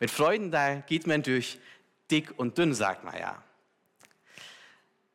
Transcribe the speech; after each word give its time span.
Mit 0.00 0.10
Freunden, 0.10 0.50
da 0.50 0.76
geht 0.76 1.06
man 1.06 1.22
durch 1.22 1.60
dick 2.10 2.36
und 2.38 2.56
dünn, 2.56 2.74
sagt 2.74 3.04
man 3.04 3.16
ja. 3.18 3.42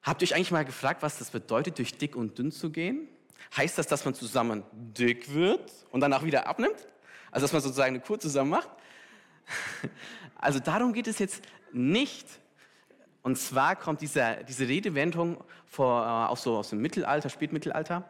Habt 0.03 0.21
ihr 0.21 0.27
euch 0.27 0.35
eigentlich 0.35 0.51
mal 0.51 0.63
gefragt, 0.63 1.01
was 1.01 1.17
das 1.17 1.31
bedeutet, 1.31 1.79
durch 1.79 1.97
dick 1.97 2.15
und 2.15 2.37
dünn 2.37 2.51
zu 2.51 2.69
gehen? 2.69 3.09
Heißt 3.57 3.79
das, 3.79 3.87
dass 3.87 4.05
man 4.05 4.13
zusammen 4.13 4.63
dick 4.71 5.33
wird 5.33 5.71
und 5.89 6.01
danach 6.01 6.23
wieder 6.23 6.47
abnimmt? 6.47 6.87
Also, 7.31 7.45
dass 7.45 7.53
man 7.53 7.63
sozusagen 7.63 7.95
eine 7.95 7.99
Kur 7.99 8.19
zusammen 8.19 8.51
macht? 8.51 8.69
Also, 10.37 10.59
darum 10.59 10.93
geht 10.93 11.07
es 11.07 11.17
jetzt 11.17 11.41
nicht. 11.71 12.27
Und 13.23 13.37
zwar 13.37 13.75
kommt 13.75 14.01
dieser, 14.01 14.43
diese 14.43 14.67
Redewendung 14.67 15.43
vor, 15.65 16.03
äh, 16.03 16.31
auch 16.31 16.37
so 16.37 16.57
aus 16.57 16.69
dem 16.69 16.81
Mittelalter, 16.81 17.29
Spätmittelalter. 17.29 18.07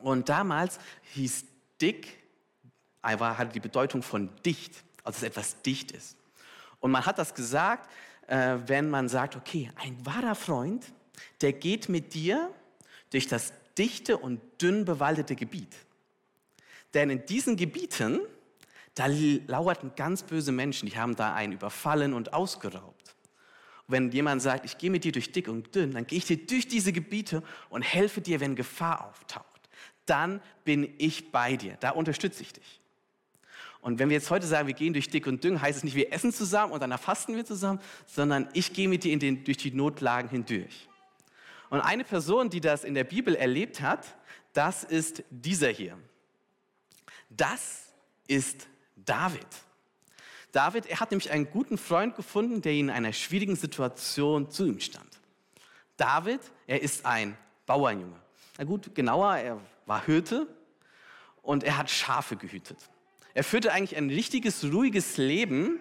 Und 0.00 0.28
damals 0.28 0.80
hieß 1.12 1.44
dick, 1.80 2.18
einfach 3.02 3.38
hatte 3.38 3.52
die 3.52 3.60
Bedeutung 3.60 4.02
von 4.02 4.30
dicht, 4.44 4.84
also 5.04 5.20
dass 5.20 5.22
etwas 5.22 5.62
dicht 5.62 5.92
ist. 5.92 6.16
Und 6.80 6.90
man 6.90 7.06
hat 7.06 7.18
das 7.18 7.34
gesagt, 7.34 7.90
äh, 8.26 8.56
wenn 8.66 8.90
man 8.90 9.08
sagt, 9.08 9.36
okay, 9.36 9.70
ein 9.76 10.04
wahrer 10.04 10.34
Freund, 10.34 10.84
der 11.40 11.52
geht 11.52 11.88
mit 11.88 12.14
dir 12.14 12.50
durch 13.10 13.28
das 13.28 13.52
dichte 13.78 14.16
und 14.16 14.40
dünn 14.60 14.84
bewaldete 14.84 15.36
Gebiet. 15.36 15.74
Denn 16.94 17.10
in 17.10 17.26
diesen 17.26 17.56
Gebieten, 17.56 18.20
da 18.94 19.06
lauerten 19.46 19.92
ganz 19.96 20.22
böse 20.22 20.52
Menschen, 20.52 20.88
die 20.88 20.96
haben 20.96 21.16
da 21.16 21.34
einen 21.34 21.52
überfallen 21.52 22.14
und 22.14 22.32
ausgeraubt. 22.32 23.14
Und 23.86 23.92
wenn 23.92 24.10
jemand 24.12 24.40
sagt, 24.40 24.64
ich 24.64 24.78
gehe 24.78 24.90
mit 24.90 25.04
dir 25.04 25.12
durch 25.12 25.32
dick 25.32 25.48
und 25.48 25.74
dünn, 25.74 25.92
dann 25.92 26.06
gehe 26.06 26.18
ich 26.18 26.24
dir 26.24 26.36
durch 26.36 26.68
diese 26.68 26.92
Gebiete 26.92 27.42
und 27.68 27.82
helfe 27.82 28.20
dir, 28.20 28.40
wenn 28.40 28.54
Gefahr 28.54 29.08
auftaucht. 29.08 29.46
Dann 30.06 30.40
bin 30.64 30.94
ich 30.98 31.32
bei 31.32 31.56
dir, 31.56 31.76
da 31.80 31.90
unterstütze 31.90 32.42
ich 32.42 32.52
dich. 32.52 32.80
Und 33.84 33.98
wenn 33.98 34.08
wir 34.08 34.14
jetzt 34.14 34.30
heute 34.30 34.46
sagen, 34.46 34.66
wir 34.66 34.72
gehen 34.72 34.94
durch 34.94 35.10
dick 35.10 35.26
und 35.26 35.44
dünn, 35.44 35.60
heißt 35.60 35.76
es 35.76 35.84
nicht, 35.84 35.94
wir 35.94 36.10
essen 36.10 36.32
zusammen 36.32 36.72
und 36.72 36.80
dann 36.80 36.96
fasten 36.96 37.36
wir 37.36 37.44
zusammen, 37.44 37.80
sondern 38.06 38.48
ich 38.54 38.72
gehe 38.72 38.88
mit 38.88 39.04
dir 39.04 39.18
den, 39.18 39.44
durch 39.44 39.58
die 39.58 39.72
Notlagen 39.72 40.30
hindurch. 40.30 40.88
Und 41.68 41.82
eine 41.82 42.02
Person, 42.02 42.48
die 42.48 42.62
das 42.62 42.82
in 42.82 42.94
der 42.94 43.04
Bibel 43.04 43.34
erlebt 43.34 43.82
hat, 43.82 44.16
das 44.54 44.84
ist 44.84 45.22
dieser 45.28 45.68
hier. 45.68 45.98
Das 47.28 47.92
ist 48.26 48.68
David. 48.96 49.46
David, 50.50 50.86
er 50.86 51.00
hat 51.00 51.10
nämlich 51.10 51.30
einen 51.30 51.50
guten 51.50 51.76
Freund 51.76 52.16
gefunden, 52.16 52.62
der 52.62 52.72
in 52.72 52.88
einer 52.88 53.12
schwierigen 53.12 53.54
Situation 53.54 54.50
zu 54.50 54.64
ihm 54.64 54.80
stand. 54.80 55.20
David, 55.98 56.40
er 56.66 56.80
ist 56.80 57.04
ein 57.04 57.36
Bauernjunge. 57.66 58.16
Na 58.56 58.64
gut, 58.64 58.94
genauer, 58.94 59.36
er 59.36 59.60
war 59.84 60.02
Hirte 60.06 60.46
und 61.42 61.64
er 61.64 61.76
hat 61.76 61.90
Schafe 61.90 62.36
gehütet. 62.36 62.78
Er 63.34 63.44
führte 63.44 63.72
eigentlich 63.72 63.96
ein 63.96 64.10
richtiges, 64.10 64.64
ruhiges 64.64 65.16
Leben 65.16 65.80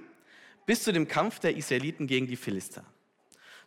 bis 0.65 0.83
zu 0.83 0.91
dem 0.91 1.07
Kampf 1.07 1.39
der 1.39 1.55
Israeliten 1.55 2.07
gegen 2.07 2.27
die 2.27 2.35
Philister. 2.35 2.83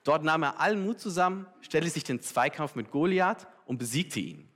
Dort 0.02 0.24
nahm 0.24 0.42
er 0.42 0.60
allen 0.60 0.84
Mut 0.84 1.00
zusammen, 1.00 1.46
stellte 1.60 1.88
sich 1.88 2.04
den 2.04 2.20
Zweikampf 2.20 2.74
mit 2.74 2.90
Goliath 2.90 3.46
und 3.64 3.78
besiegte 3.78 4.20
ihn. 4.20 4.48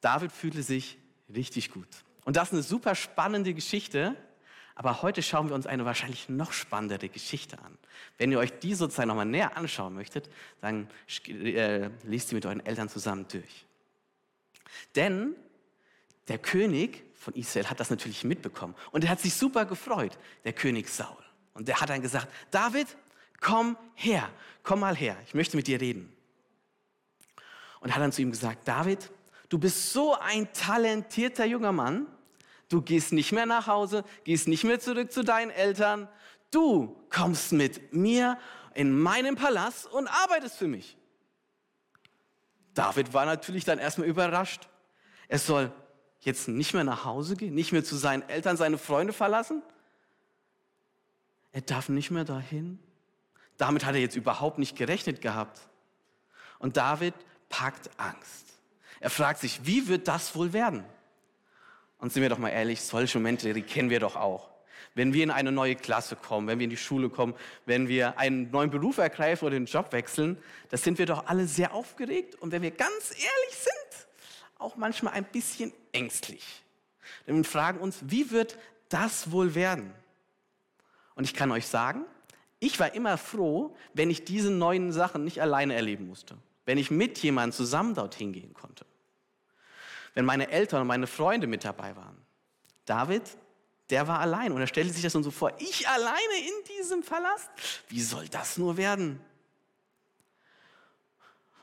David 0.00 0.32
fühlte 0.32 0.62
sich 0.62 0.98
richtig 1.34 1.70
gut. 1.70 1.88
Und 2.24 2.36
das 2.36 2.48
ist 2.48 2.54
eine 2.54 2.62
super 2.62 2.94
spannende 2.94 3.54
Geschichte. 3.54 4.16
Aber 4.74 5.02
heute 5.02 5.22
schauen 5.22 5.48
wir 5.48 5.54
uns 5.54 5.66
eine 5.66 5.84
wahrscheinlich 5.84 6.30
noch 6.30 6.52
spannendere 6.52 7.10
Geschichte 7.10 7.58
an. 7.58 7.76
Wenn 8.16 8.32
ihr 8.32 8.38
euch 8.38 8.58
die 8.60 8.74
sozusagen 8.74 9.08
nochmal 9.08 9.26
näher 9.26 9.56
anschauen 9.56 9.94
möchtet, 9.94 10.30
dann 10.62 10.88
äh, 11.26 11.90
lest 12.04 12.28
sie 12.28 12.34
mit 12.34 12.46
euren 12.46 12.64
Eltern 12.64 12.88
zusammen 12.88 13.26
durch. 13.28 13.66
Denn 14.94 15.34
der 16.30 16.38
König 16.38 17.04
von 17.14 17.34
Israel 17.34 17.68
hat 17.68 17.80
das 17.80 17.90
natürlich 17.90 18.22
mitbekommen. 18.22 18.76
Und 18.92 19.02
er 19.04 19.10
hat 19.10 19.20
sich 19.20 19.34
super 19.34 19.66
gefreut, 19.66 20.16
der 20.44 20.52
König 20.52 20.88
Saul. 20.88 21.22
Und 21.54 21.66
der 21.66 21.80
hat 21.80 21.90
dann 21.90 22.00
gesagt, 22.00 22.28
David, 22.52 22.86
komm 23.40 23.76
her, 23.94 24.30
komm 24.62 24.80
mal 24.80 24.94
her, 24.94 25.16
ich 25.26 25.34
möchte 25.34 25.56
mit 25.56 25.66
dir 25.66 25.80
reden. 25.80 26.16
Und 27.80 27.92
hat 27.92 28.00
dann 28.00 28.12
zu 28.12 28.22
ihm 28.22 28.30
gesagt, 28.30 28.68
David, 28.68 29.10
du 29.48 29.58
bist 29.58 29.92
so 29.92 30.14
ein 30.14 30.50
talentierter 30.52 31.46
junger 31.46 31.72
Mann, 31.72 32.06
du 32.68 32.80
gehst 32.80 33.12
nicht 33.12 33.32
mehr 33.32 33.46
nach 33.46 33.66
Hause, 33.66 34.04
gehst 34.22 34.46
nicht 34.46 34.62
mehr 34.62 34.78
zurück 34.78 35.10
zu 35.10 35.24
deinen 35.24 35.50
Eltern, 35.50 36.08
du 36.52 36.96
kommst 37.10 37.50
mit 37.50 37.92
mir 37.92 38.38
in 38.74 38.96
meinen 38.96 39.34
Palast 39.34 39.86
und 39.86 40.06
arbeitest 40.06 40.58
für 40.58 40.68
mich. 40.68 40.96
David 42.74 43.12
war 43.12 43.26
natürlich 43.26 43.64
dann 43.64 43.80
erstmal 43.80 44.06
überrascht. 44.06 44.68
Er 45.26 45.40
soll 45.40 45.72
jetzt 46.20 46.48
nicht 46.48 46.74
mehr 46.74 46.84
nach 46.84 47.04
Hause 47.04 47.36
gehen, 47.36 47.54
nicht 47.54 47.72
mehr 47.72 47.84
zu 47.84 47.96
seinen 47.96 48.28
Eltern, 48.28 48.56
seine 48.56 48.78
Freunde 48.78 49.12
verlassen, 49.12 49.62
er 51.52 51.62
darf 51.62 51.88
nicht 51.88 52.10
mehr 52.10 52.24
dahin. 52.24 52.78
Damit 53.56 53.84
hat 53.84 53.94
er 53.94 54.00
jetzt 54.00 54.16
überhaupt 54.16 54.58
nicht 54.58 54.76
gerechnet 54.76 55.20
gehabt. 55.20 55.60
Und 56.58 56.76
David 56.76 57.14
packt 57.48 57.90
Angst. 57.96 58.46
Er 59.00 59.10
fragt 59.10 59.40
sich, 59.40 59.60
wie 59.64 59.88
wird 59.88 60.08
das 60.08 60.34
wohl 60.34 60.52
werden? 60.52 60.84
Und 61.98 62.12
sind 62.12 62.22
wir 62.22 62.28
doch 62.28 62.38
mal 62.38 62.50
ehrlich, 62.50 62.80
solche 62.80 63.18
Momente, 63.18 63.52
die 63.52 63.62
kennen 63.62 63.90
wir 63.90 64.00
doch 64.00 64.16
auch. 64.16 64.48
Wenn 64.94 65.12
wir 65.12 65.22
in 65.22 65.30
eine 65.30 65.52
neue 65.52 65.76
Klasse 65.76 66.16
kommen, 66.16 66.48
wenn 66.48 66.58
wir 66.58 66.64
in 66.64 66.70
die 66.70 66.76
Schule 66.76 67.10
kommen, 67.10 67.34
wenn 67.66 67.88
wir 67.88 68.18
einen 68.18 68.50
neuen 68.50 68.70
Beruf 68.70 68.98
ergreifen 68.98 69.46
oder 69.46 69.54
den 69.54 69.66
Job 69.66 69.92
wechseln, 69.92 70.36
da 70.68 70.76
sind 70.76 70.98
wir 70.98 71.06
doch 71.06 71.26
alle 71.26 71.46
sehr 71.46 71.74
aufgeregt 71.74 72.34
und 72.36 72.52
wenn 72.52 72.62
wir 72.62 72.70
ganz 72.70 73.10
ehrlich 73.10 73.56
sind, 73.56 73.89
auch 74.60 74.76
manchmal 74.76 75.14
ein 75.14 75.24
bisschen 75.24 75.72
ängstlich. 75.92 76.62
Denn 77.26 77.36
wir 77.36 77.44
fragen 77.44 77.80
uns, 77.80 77.98
wie 78.02 78.30
wird 78.30 78.58
das 78.88 79.30
wohl 79.30 79.54
werden? 79.54 79.92
Und 81.14 81.24
ich 81.24 81.34
kann 81.34 81.50
euch 81.50 81.66
sagen, 81.66 82.04
ich 82.60 82.78
war 82.78 82.94
immer 82.94 83.18
froh, 83.18 83.74
wenn 83.94 84.10
ich 84.10 84.24
diese 84.24 84.50
neuen 84.50 84.92
Sachen 84.92 85.24
nicht 85.24 85.40
alleine 85.40 85.74
erleben 85.74 86.06
musste. 86.06 86.36
Wenn 86.66 86.78
ich 86.78 86.90
mit 86.90 87.18
jemandem 87.18 87.56
zusammen 87.56 87.94
dorthin 87.94 88.32
gehen 88.32 88.54
konnte. 88.54 88.84
Wenn 90.14 90.24
meine 90.24 90.50
Eltern 90.50 90.82
und 90.82 90.86
meine 90.86 91.06
Freunde 91.06 91.46
mit 91.46 91.64
dabei 91.64 91.96
waren. 91.96 92.16
David, 92.84 93.22
der 93.88 94.06
war 94.08 94.20
allein. 94.20 94.52
Und 94.52 94.60
er 94.60 94.66
stellte 94.66 94.92
sich 94.92 95.02
das 95.02 95.12
so 95.12 95.30
vor, 95.30 95.52
ich 95.58 95.88
alleine 95.88 96.38
in 96.38 96.76
diesem 96.78 97.02
Palast? 97.02 97.50
Wie 97.88 98.00
soll 98.00 98.28
das 98.28 98.58
nur 98.58 98.76
werden? 98.76 99.20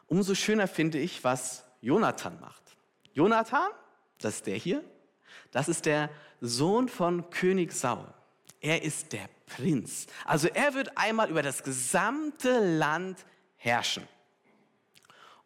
Umso 0.07 0.35
schöner 0.35 0.67
finde 0.67 0.99
ich, 0.99 1.23
was 1.23 1.63
Jonathan 1.81 2.39
macht. 2.39 2.66
Jonathan, 3.17 3.71
das 4.19 4.35
ist 4.35 4.45
der 4.45 4.57
hier, 4.57 4.83
das 5.49 5.67
ist 5.69 5.87
der 5.87 6.11
Sohn 6.39 6.87
von 6.87 7.31
König 7.31 7.73
Saul. 7.73 8.05
Er 8.61 8.83
ist 8.83 9.11
der 9.11 9.27
Prinz. 9.47 10.05
Also 10.23 10.49
er 10.49 10.75
wird 10.75 10.95
einmal 10.95 11.27
über 11.27 11.41
das 11.41 11.63
gesamte 11.63 12.77
Land 12.77 13.25
herrschen. 13.55 14.07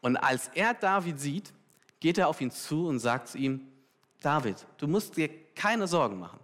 Und 0.01 0.17
als 0.17 0.49
er 0.53 0.73
David 0.73 1.17
sieht, 1.17 1.53
geht 2.01 2.17
er 2.17 2.27
auf 2.27 2.41
ihn 2.41 2.51
zu 2.51 2.87
und 2.87 2.99
sagt 2.99 3.29
zu 3.29 3.37
ihm, 3.37 3.65
David, 4.19 4.65
du 4.77 4.89
musst 4.89 5.15
dir 5.15 5.29
keine 5.55 5.87
Sorgen 5.87 6.19
machen. 6.19 6.41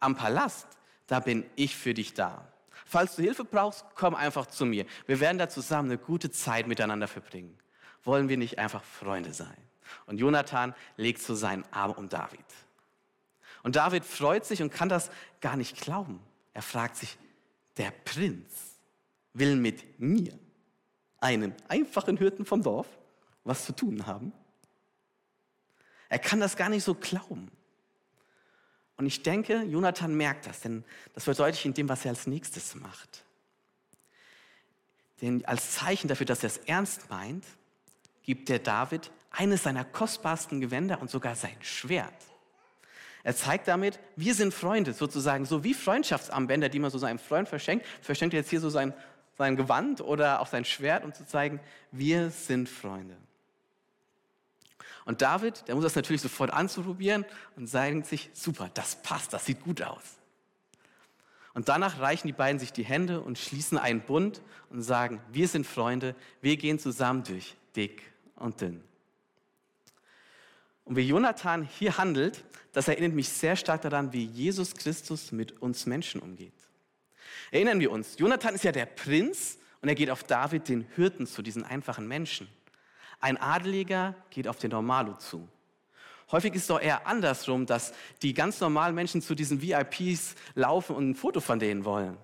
Am 0.00 0.16
Palast, 0.16 0.66
da 1.06 1.20
bin 1.20 1.44
ich 1.54 1.76
für 1.76 1.94
dich 1.94 2.14
da. 2.14 2.48
Falls 2.84 3.14
du 3.14 3.22
Hilfe 3.22 3.44
brauchst, 3.44 3.84
komm 3.94 4.16
einfach 4.16 4.46
zu 4.46 4.66
mir. 4.66 4.86
Wir 5.06 5.20
werden 5.20 5.38
da 5.38 5.48
zusammen 5.48 5.92
eine 5.92 5.98
gute 5.98 6.32
Zeit 6.32 6.66
miteinander 6.66 7.06
verbringen. 7.06 7.56
Wollen 8.02 8.28
wir 8.28 8.36
nicht 8.36 8.58
einfach 8.58 8.82
Freunde 8.82 9.32
sein? 9.32 9.56
Und 10.06 10.18
Jonathan 10.18 10.74
legt 10.96 11.22
so 11.22 11.34
seinen 11.34 11.64
Arm 11.72 11.92
um 11.92 12.08
David. 12.08 12.44
Und 13.62 13.76
David 13.76 14.04
freut 14.04 14.44
sich 14.44 14.62
und 14.62 14.70
kann 14.70 14.88
das 14.88 15.10
gar 15.40 15.56
nicht 15.56 15.80
glauben. 15.80 16.20
Er 16.52 16.62
fragt 16.62 16.96
sich, 16.96 17.16
der 17.76 17.90
Prinz 17.90 18.78
will 19.32 19.56
mit 19.56 19.98
mir, 19.98 20.38
einem 21.18 21.54
einfachen 21.68 22.16
Hirten 22.16 22.44
vom 22.44 22.62
Dorf, 22.62 22.86
was 23.42 23.64
zu 23.64 23.72
tun 23.72 24.06
haben. 24.06 24.32
Er 26.08 26.18
kann 26.18 26.40
das 26.40 26.56
gar 26.56 26.68
nicht 26.68 26.84
so 26.84 26.94
glauben. 26.94 27.50
Und 28.96 29.06
ich 29.06 29.22
denke, 29.22 29.62
Jonathan 29.62 30.14
merkt 30.14 30.46
das, 30.46 30.60
denn 30.60 30.84
das 31.14 31.26
wird 31.26 31.38
deutlich 31.38 31.64
in 31.64 31.74
dem, 31.74 31.88
was 31.88 32.04
er 32.04 32.10
als 32.10 32.26
nächstes 32.26 32.74
macht. 32.74 33.24
Denn 35.20 35.44
als 35.46 35.72
Zeichen 35.72 36.08
dafür, 36.08 36.26
dass 36.26 36.42
er 36.42 36.48
es 36.48 36.58
ernst 36.58 37.10
meint, 37.10 37.44
gibt 38.22 38.48
der 38.48 38.58
David 38.58 39.10
eines 39.36 39.62
seiner 39.62 39.84
kostbarsten 39.84 40.60
Gewänder 40.60 41.00
und 41.00 41.10
sogar 41.10 41.34
sein 41.34 41.56
Schwert. 41.60 42.12
Er 43.22 43.34
zeigt 43.34 43.68
damit, 43.68 43.98
wir 44.16 44.34
sind 44.34 44.52
Freunde, 44.52 44.92
sozusagen, 44.92 45.46
so 45.46 45.64
wie 45.64 45.72
Freundschaftsarmbänder, 45.72 46.68
die 46.68 46.78
man 46.78 46.90
so 46.90 46.98
seinem 46.98 47.18
Freund 47.18 47.48
verschenkt, 47.48 47.86
verschenkt 48.02 48.34
er 48.34 48.40
jetzt 48.40 48.50
hier 48.50 48.60
so 48.60 48.68
sein, 48.68 48.92
sein 49.38 49.56
Gewand 49.56 50.02
oder 50.02 50.40
auch 50.40 50.46
sein 50.46 50.64
Schwert, 50.64 51.04
um 51.04 51.14
zu 51.14 51.26
zeigen, 51.26 51.58
wir 51.90 52.30
sind 52.30 52.68
Freunde. 52.68 53.16
Und 55.06 55.22
David, 55.22 55.66
der 55.68 55.74
muss 55.74 55.84
das 55.84 55.96
natürlich 55.96 56.22
sofort 56.22 56.50
anzuprobieren 56.50 57.24
und 57.56 57.66
sagt 57.66 58.06
sich, 58.06 58.30
super, 58.32 58.70
das 58.74 58.96
passt, 59.02 59.32
das 59.32 59.46
sieht 59.46 59.62
gut 59.62 59.82
aus. 59.82 60.18
Und 61.54 61.68
danach 61.68 62.00
reichen 62.00 62.26
die 62.26 62.32
beiden 62.32 62.58
sich 62.58 62.72
die 62.72 62.84
Hände 62.84 63.20
und 63.20 63.38
schließen 63.38 63.78
einen 63.78 64.00
Bund 64.00 64.42
und 64.70 64.82
sagen, 64.82 65.20
wir 65.30 65.46
sind 65.48 65.66
Freunde, 65.66 66.14
wir 66.40 66.56
gehen 66.56 66.78
zusammen 66.78 67.22
durch 67.22 67.56
dick 67.76 68.02
und 68.36 68.60
dünn. 68.60 68.82
Und 70.84 70.96
wie 70.96 71.08
Jonathan 71.08 71.62
hier 71.62 71.96
handelt, 71.96 72.44
das 72.72 72.88
erinnert 72.88 73.14
mich 73.14 73.28
sehr 73.28 73.56
stark 73.56 73.82
daran, 73.82 74.12
wie 74.12 74.24
Jesus 74.24 74.74
Christus 74.74 75.32
mit 75.32 75.62
uns 75.62 75.86
Menschen 75.86 76.20
umgeht. 76.20 76.52
Erinnern 77.50 77.80
wir 77.80 77.90
uns, 77.90 78.18
Jonathan 78.18 78.54
ist 78.54 78.64
ja 78.64 78.72
der 78.72 78.86
Prinz 78.86 79.58
und 79.80 79.88
er 79.88 79.94
geht 79.94 80.10
auf 80.10 80.24
David, 80.24 80.68
den 80.68 80.86
Hirten, 80.94 81.26
zu 81.26 81.42
diesen 81.42 81.64
einfachen 81.64 82.06
Menschen. 82.08 82.48
Ein 83.20 83.36
Adeliger 83.36 84.14
geht 84.30 84.48
auf 84.48 84.58
den 84.58 84.70
Normalo 84.70 85.14
zu. 85.14 85.48
Häufig 86.30 86.54
ist 86.54 86.62
es 86.62 86.68
doch 86.68 86.80
eher 86.80 87.06
andersrum, 87.06 87.64
dass 87.64 87.92
die 88.22 88.34
ganz 88.34 88.60
normalen 88.60 88.94
Menschen 88.94 89.22
zu 89.22 89.34
diesen 89.34 89.62
VIPs 89.62 90.34
laufen 90.54 90.96
und 90.96 91.10
ein 91.10 91.14
Foto 91.14 91.40
von 91.40 91.58
denen 91.58 91.84
wollen. 91.84 92.16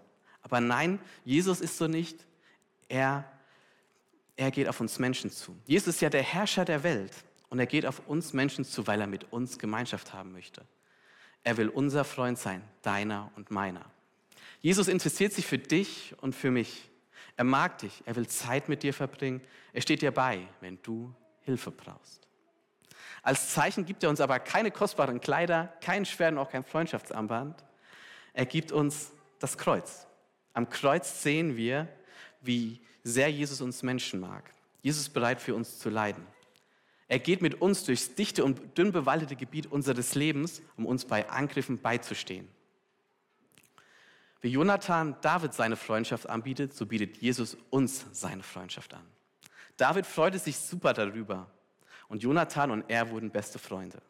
Aber 0.43 0.61
nein, 0.61 0.99
Jesus 1.25 1.61
ist 1.61 1.79
so 1.79 1.87
nicht. 1.87 2.27
Er, 2.89 3.31
er 4.37 4.51
geht 4.51 4.69
auf 4.69 4.81
uns 4.81 4.99
Menschen 4.99 5.31
zu. 5.31 5.57
Jesus 5.67 5.95
ist 5.95 6.01
ja 6.01 6.11
der 6.11 6.23
Herrscher 6.23 6.65
der 6.65 6.83
Welt 6.83 7.13
und 7.51 7.59
er 7.59 7.67
geht 7.67 7.85
auf 7.85 8.07
uns 8.07 8.33
Menschen 8.33 8.65
zu, 8.65 8.87
weil 8.87 9.01
er 9.01 9.07
mit 9.07 9.33
uns 9.33 9.59
Gemeinschaft 9.59 10.15
haben 10.15 10.33
möchte. 10.33 10.65
Er 11.43 11.57
will 11.57 11.69
unser 11.69 12.05
Freund 12.05 12.39
sein, 12.39 12.63
deiner 12.83 13.31
und 13.37 13.51
meiner. 13.51 13.85
Jesus 14.61 14.89
interessiert 14.89 15.33
sich 15.33 15.47
für 15.47 15.59
dich 15.59 16.15
und 16.21 16.35
für 16.35 16.51
mich. 16.51 16.89
Er 17.37 17.45
mag 17.45 17.79
dich, 17.79 18.03
er 18.07 18.17
will 18.17 18.27
Zeit 18.27 18.69
mit 18.69 18.83
dir 18.83 18.95
verbringen. 18.95 19.41
Er 19.73 19.81
steht 19.81 20.03
dir 20.03 20.13
bei, 20.13 20.47
wenn 20.61 20.79
du 20.83 21.15
Hilfe 21.41 21.71
brauchst. 21.71 22.29
Als 23.23 23.53
Zeichen 23.53 23.85
gibt 23.85 24.03
er 24.03 24.11
uns 24.11 24.21
aber 24.21 24.39
keine 24.39 24.71
kostbaren 24.71 25.21
Kleider, 25.21 25.73
kein 25.81 26.05
Schwert 26.05 26.33
und 26.33 26.39
auch 26.39 26.51
kein 26.51 26.65
Freundschaftsarmband. 26.65 27.65
Er 28.33 28.47
gibt 28.47 28.73
uns 28.73 29.13
das 29.39 29.59
Kreuz. 29.59 30.07
Am 30.53 30.69
Kreuz 30.69 31.23
sehen 31.23 31.57
wir, 31.57 31.89
wie 32.41 32.81
sehr 33.03 33.31
Jesus 33.31 33.61
uns 33.61 33.83
Menschen 33.83 34.21
mag. 34.21 34.53
Jesus 34.83 35.03
ist 35.03 35.11
bereit 35.11 35.41
für 35.41 35.55
uns 35.55 35.79
zu 35.79 35.91
leiden. 35.91 36.27
Er 37.11 37.19
geht 37.19 37.43
mit 37.43 37.61
uns 37.61 37.83
durchs 37.83 38.15
dichte 38.15 38.45
und 38.45 38.79
dünn 38.79 38.93
bewaldete 38.93 39.35
Gebiet 39.35 39.67
unseres 39.67 40.15
Lebens, 40.15 40.63
um 40.77 40.87
uns 40.87 41.05
bei 41.05 41.29
Angriffen 41.29 41.81
beizustehen. 41.81 42.47
Wie 44.41 44.51
Jonathan 44.51 45.17
David 45.21 45.53
seine 45.53 45.75
Freundschaft 45.75 46.29
anbietet, 46.29 46.73
so 46.73 46.87
bietet 46.87 47.17
Jesus 47.17 47.57
uns 47.71 48.07
seine 48.13 48.45
Freundschaft 48.45 48.95
an. 48.95 49.05
David 49.77 50.07
freute 50.07 50.39
sich 50.39 50.57
super 50.57 50.93
darüber 50.93 51.51
und 52.07 52.23
Jonathan 52.23 52.71
und 52.71 52.85
er 52.89 53.11
wurden 53.11 53.31
beste 53.31 53.59
Freunde. 53.59 54.01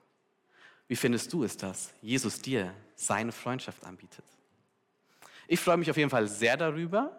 Wie 0.86 0.96
findest 0.96 1.32
du 1.32 1.42
es, 1.42 1.56
dass 1.56 1.94
Jesus 2.02 2.42
dir 2.42 2.74
seine 2.96 3.32
Freundschaft 3.32 3.82
anbietet? 3.82 4.26
Ich 5.48 5.58
freue 5.58 5.78
mich 5.78 5.90
auf 5.90 5.96
jeden 5.96 6.10
Fall 6.10 6.28
sehr 6.28 6.58
darüber, 6.58 7.18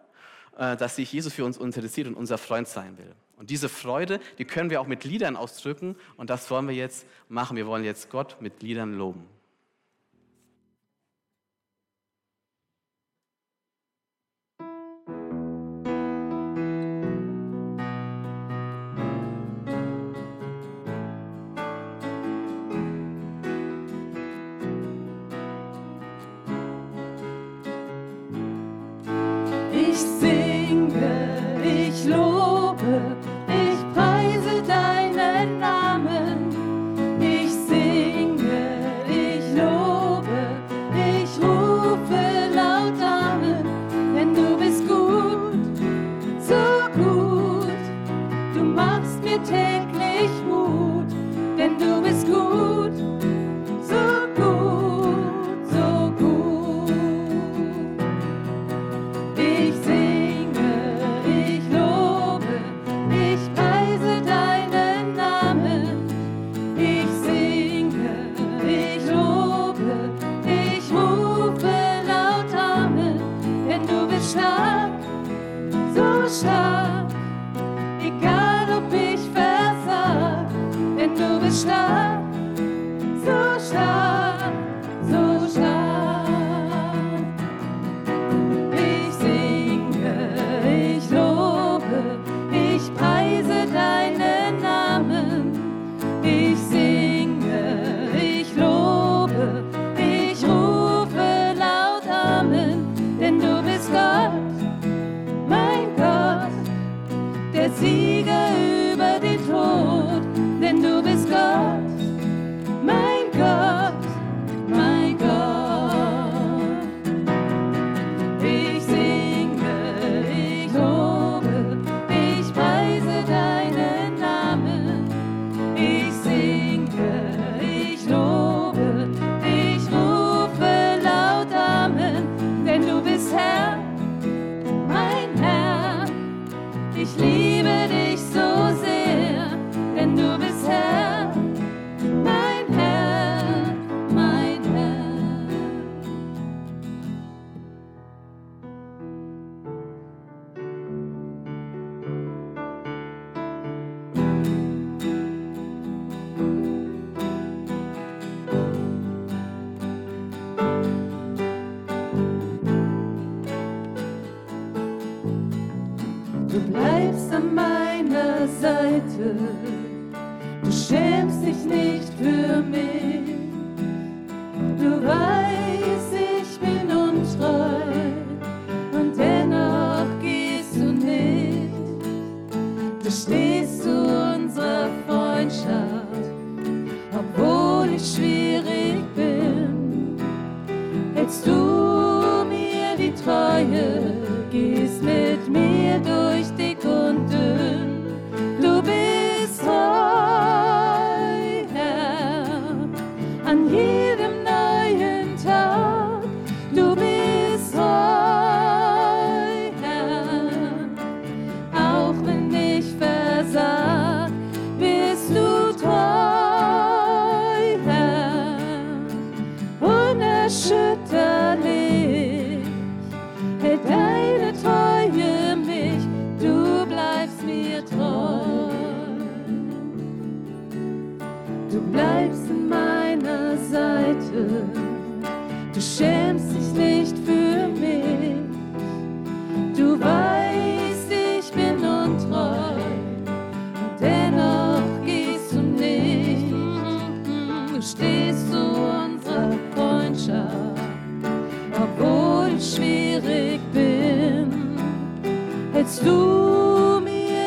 äh, 0.56 0.76
dass 0.76 0.94
sich 0.94 1.12
Jesus 1.12 1.32
für 1.32 1.44
uns 1.44 1.56
interessiert 1.56 2.06
und 2.06 2.14
unser 2.14 2.38
Freund 2.38 2.68
sein 2.68 2.96
will. 2.98 3.16
Und 3.42 3.50
diese 3.50 3.68
Freude, 3.68 4.20
die 4.38 4.44
können 4.44 4.70
wir 4.70 4.80
auch 4.80 4.86
mit 4.86 5.02
Liedern 5.02 5.34
ausdrücken 5.34 5.96
und 6.16 6.30
das 6.30 6.48
wollen 6.48 6.68
wir 6.68 6.76
jetzt 6.76 7.08
machen. 7.28 7.56
Wir 7.56 7.66
wollen 7.66 7.82
jetzt 7.82 8.08
Gott 8.08 8.36
mit 8.38 8.62
Liedern 8.62 8.96
loben. 8.96 9.26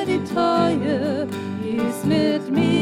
Die 0.08 0.22
Treue, 0.24 1.28
gehst 1.62 2.06
mit 2.06 2.52
mir 2.52 2.75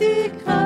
die 0.00 0.59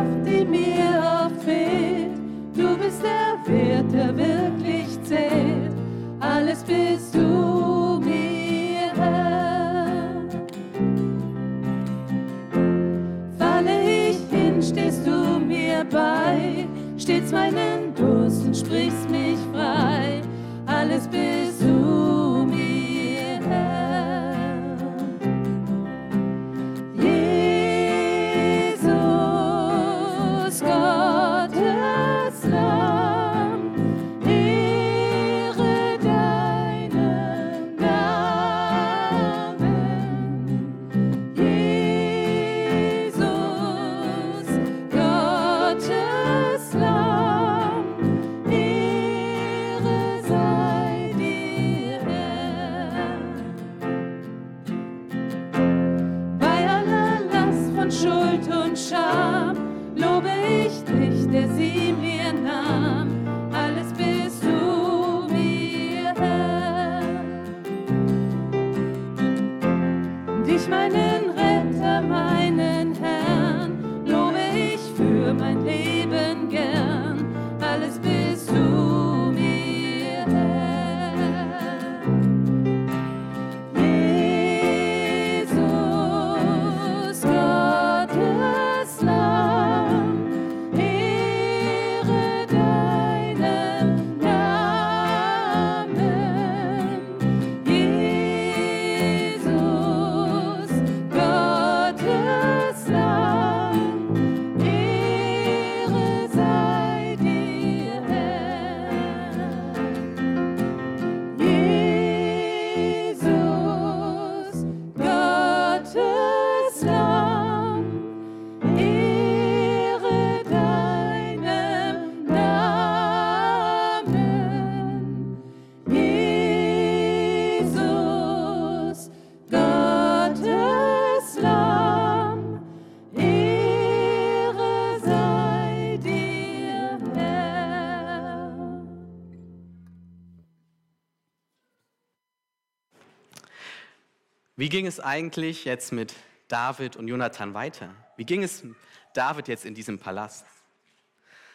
Wie 144.65 144.71
ging 144.71 144.87
es 144.87 144.99
eigentlich 144.99 145.67
jetzt 145.67 145.93
mit 145.93 146.15
David 146.49 146.97
und 146.97 147.07
Jonathan 147.07 147.53
weiter? 147.53 147.95
Wie 148.17 148.25
ging 148.25 148.43
es 148.43 148.65
David 149.13 149.47
jetzt 149.47 149.67
in 149.67 149.75
diesem 149.75 149.99
Palast? 149.99 150.47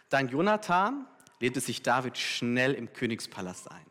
Dank 0.09 0.31
Jonathan 0.31 1.07
lebte 1.39 1.59
sich 1.59 1.81
David 1.81 2.19
schnell 2.19 2.75
im 2.75 2.93
Königspalast 2.93 3.71
ein. 3.71 3.85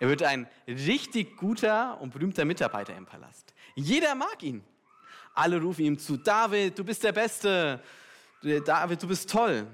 Er 0.00 0.08
wird 0.08 0.22
ein 0.22 0.48
richtig 0.66 1.36
guter 1.36 2.00
und 2.00 2.14
berühmter 2.14 2.46
Mitarbeiter 2.46 2.96
im 2.96 3.04
Palast. 3.04 3.52
Jeder 3.74 4.14
mag 4.14 4.42
ihn. 4.42 4.64
Alle 5.34 5.60
rufen 5.60 5.84
ihm 5.84 5.98
zu, 5.98 6.16
David, 6.16 6.78
du 6.78 6.82
bist 6.82 7.04
der 7.04 7.12
Beste. 7.12 7.82
David, 8.40 9.02
du 9.02 9.06
bist 9.06 9.28
toll. 9.28 9.66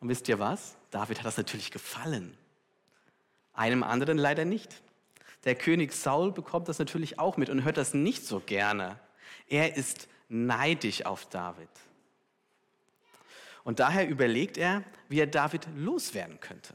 Und 0.00 0.10
wisst 0.10 0.28
ihr 0.28 0.38
was? 0.38 0.76
David 0.90 1.20
hat 1.20 1.24
das 1.24 1.38
natürlich 1.38 1.70
gefallen. 1.70 2.36
Einem 3.54 3.82
anderen 3.82 4.18
leider 4.18 4.44
nicht. 4.44 4.83
Der 5.44 5.54
König 5.54 5.92
Saul 5.92 6.32
bekommt 6.32 6.68
das 6.68 6.78
natürlich 6.78 7.18
auch 7.18 7.36
mit 7.36 7.50
und 7.50 7.64
hört 7.64 7.76
das 7.76 7.94
nicht 7.94 8.24
so 8.26 8.40
gerne. 8.40 8.98
Er 9.48 9.76
ist 9.76 10.08
neidisch 10.28 11.04
auf 11.04 11.26
David. 11.26 11.68
Und 13.62 13.80
daher 13.80 14.08
überlegt 14.08 14.58
er, 14.58 14.82
wie 15.08 15.20
er 15.20 15.26
David 15.26 15.66
loswerden 15.76 16.40
könnte. 16.40 16.74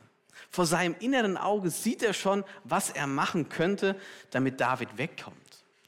Vor 0.49 0.65
seinem 0.65 0.95
inneren 0.99 1.37
Auge 1.37 1.69
sieht 1.69 2.01
er 2.01 2.13
schon, 2.13 2.43
was 2.63 2.89
er 2.89 3.05
machen 3.07 3.49
könnte, 3.49 3.99
damit 4.31 4.59
David 4.59 4.97
wegkommt. 4.97 5.37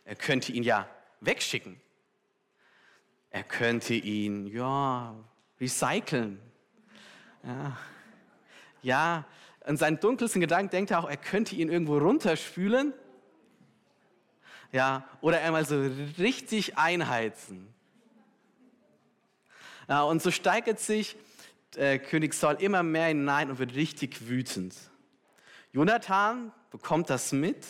Er 0.06 0.16
könnte 0.16 0.52
ihn 0.52 0.64
ja 0.64 0.88
wegschicken. 1.20 1.80
er 3.30 3.44
könnte 3.44 3.94
ihn, 3.94 4.48
ja, 4.48 5.16
recyceln. 5.60 6.40
Ja, 7.44 7.78
ja 8.82 9.26
in 9.66 9.78
seinen 9.78 10.00
dunkelsten 10.00 10.42
Gedanken 10.42 10.72
denkt 10.72 10.92
er 10.92 11.00
auch, 11.00 11.10
er 11.10 11.18
könnte 11.18 11.56
ihn 11.56 11.70
irgendwo 11.70 11.98
runterspülen. 11.98 12.94
Ja, 14.72 15.08
oder 15.20 15.42
einmal 15.42 15.66
so 15.66 15.82
richtig 16.18 16.78
einheizen. 16.78 17.74
Ja, 19.88 20.04
und 20.04 20.22
so 20.22 20.32
steigert 20.32 20.80
sich 20.80 21.18
äh, 21.76 22.00
König 22.00 22.34
Saul 22.34 22.56
immer 22.60 22.82
mehr 22.82 23.08
hinein 23.08 23.50
und 23.50 23.60
wird 23.60 23.76
richtig 23.76 24.30
wütend. 24.30 24.76
Jonathan 25.74 26.52
bekommt 26.70 27.10
das 27.10 27.32
mit 27.32 27.66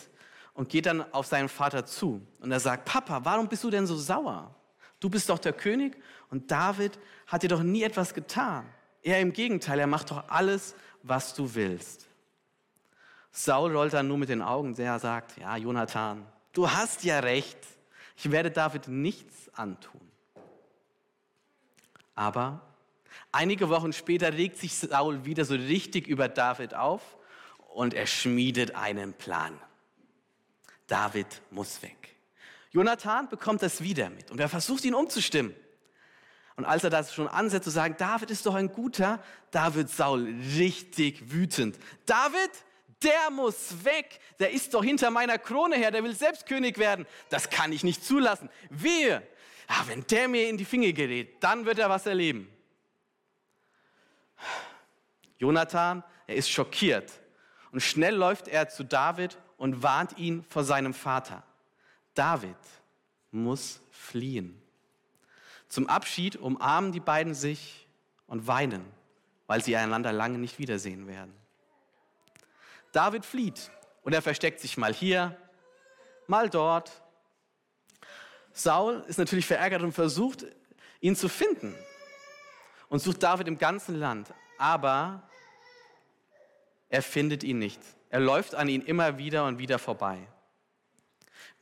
und 0.54 0.68
geht 0.68 0.86
dann 0.86 1.12
auf 1.12 1.26
seinen 1.26 1.48
Vater 1.48 1.86
zu. 1.86 2.20
Und 2.40 2.52
er 2.52 2.60
sagt, 2.60 2.84
Papa, 2.84 3.24
warum 3.24 3.48
bist 3.48 3.64
du 3.64 3.70
denn 3.70 3.86
so 3.86 3.96
sauer? 3.96 4.54
Du 5.00 5.10
bist 5.10 5.28
doch 5.28 5.38
der 5.38 5.52
König 5.52 5.96
und 6.30 6.50
David 6.50 6.98
hat 7.26 7.42
dir 7.42 7.48
doch 7.48 7.62
nie 7.62 7.82
etwas 7.82 8.14
getan. 8.14 8.66
Er 9.02 9.20
im 9.20 9.32
Gegenteil, 9.32 9.80
er 9.80 9.88
macht 9.88 10.10
doch 10.12 10.28
alles, 10.28 10.76
was 11.02 11.34
du 11.34 11.54
willst. 11.54 12.06
Saul 13.30 13.74
rollt 13.74 13.94
dann 13.94 14.08
nur 14.08 14.18
mit 14.18 14.28
den 14.28 14.42
Augen, 14.42 14.74
der 14.74 14.98
sagt, 14.98 15.38
ja, 15.38 15.56
Jonathan, 15.56 16.26
du 16.52 16.70
hast 16.70 17.02
ja 17.04 17.20
recht. 17.20 17.58
Ich 18.16 18.30
werde 18.30 18.50
David 18.50 18.88
nichts 18.88 19.50
antun. 19.54 20.00
Aber 22.14 22.60
einige 23.32 23.68
Wochen 23.70 23.92
später 23.92 24.32
regt 24.32 24.58
sich 24.58 24.74
Saul 24.74 25.24
wieder 25.24 25.44
so 25.44 25.54
richtig 25.54 26.06
über 26.06 26.28
David 26.28 26.74
auf 26.74 27.16
und 27.74 27.94
er 27.94 28.06
schmiedet 28.06 28.74
einen 28.74 29.14
Plan. 29.14 29.58
David 30.86 31.40
muss 31.50 31.82
weg. 31.82 32.16
Jonathan 32.70 33.28
bekommt 33.28 33.62
das 33.62 33.82
wieder 33.82 34.10
mit 34.10 34.30
und 34.30 34.40
er 34.40 34.48
versucht 34.48 34.84
ihn 34.84 34.94
umzustimmen. 34.94 35.54
Und 36.56 36.64
als 36.64 36.84
er 36.84 36.90
das 36.90 37.14
schon 37.14 37.28
ansetzt 37.28 37.64
zu 37.64 37.70
sagen, 37.70 37.96
David 37.98 38.30
ist 38.30 38.46
doch 38.46 38.54
ein 38.54 38.72
guter, 38.72 39.22
da 39.50 39.74
wird 39.74 39.88
Saul 39.88 40.34
richtig 40.56 41.32
wütend. 41.32 41.78
David, 42.06 42.50
der 43.02 43.30
muss 43.30 43.84
weg, 43.84 44.20
der 44.38 44.52
ist 44.52 44.74
doch 44.74 44.84
hinter 44.84 45.10
meiner 45.10 45.38
Krone 45.38 45.76
her, 45.76 45.90
der 45.90 46.04
will 46.04 46.14
selbst 46.14 46.46
König 46.46 46.78
werden. 46.78 47.06
Das 47.30 47.50
kann 47.50 47.72
ich 47.72 47.84
nicht 47.84 48.04
zulassen. 48.04 48.50
Wir, 48.70 49.22
ah, 49.66 49.84
wenn 49.86 50.06
der 50.06 50.28
mir 50.28 50.48
in 50.48 50.56
die 50.56 50.64
Finger 50.64 50.92
gerät, 50.92 51.42
dann 51.42 51.64
wird 51.64 51.78
er 51.78 51.88
was 51.88 52.06
erleben. 52.06 52.48
Jonathan, 55.38 56.04
er 56.26 56.36
ist 56.36 56.50
schockiert 56.50 57.10
und 57.72 57.80
schnell 57.80 58.14
läuft 58.14 58.46
er 58.46 58.68
zu 58.68 58.84
David 58.84 59.38
und 59.56 59.82
warnt 59.82 60.18
ihn 60.18 60.44
vor 60.48 60.62
seinem 60.62 60.94
Vater. 60.94 61.42
David 62.14 62.56
muss 63.30 63.80
fliehen. 63.90 64.61
Zum 65.72 65.86
Abschied 65.86 66.36
umarmen 66.36 66.92
die 66.92 67.00
beiden 67.00 67.32
sich 67.32 67.88
und 68.26 68.46
weinen, 68.46 68.84
weil 69.46 69.64
sie 69.64 69.74
einander 69.74 70.12
lange 70.12 70.36
nicht 70.36 70.58
wiedersehen 70.58 71.06
werden. 71.06 71.32
David 72.92 73.24
flieht 73.24 73.70
und 74.02 74.12
er 74.12 74.20
versteckt 74.20 74.60
sich 74.60 74.76
mal 74.76 74.92
hier, 74.92 75.34
mal 76.26 76.50
dort. 76.50 76.92
Saul 78.52 79.02
ist 79.08 79.18
natürlich 79.18 79.46
verärgert 79.46 79.80
und 79.80 79.92
versucht, 79.92 80.44
ihn 81.00 81.16
zu 81.16 81.30
finden 81.30 81.74
und 82.90 82.98
sucht 82.98 83.22
David 83.22 83.48
im 83.48 83.56
ganzen 83.56 83.98
Land. 83.98 84.34
Aber 84.58 85.22
er 86.90 87.02
findet 87.02 87.44
ihn 87.44 87.58
nicht. 87.58 87.80
Er 88.10 88.20
läuft 88.20 88.54
an 88.54 88.68
ihn 88.68 88.82
immer 88.82 89.16
wieder 89.16 89.46
und 89.46 89.56
wieder 89.56 89.78
vorbei. 89.78 90.18